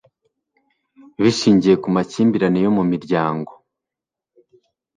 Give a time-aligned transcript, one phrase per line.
[1.21, 3.51] bishingiye ku makimbirane yo mu miryango.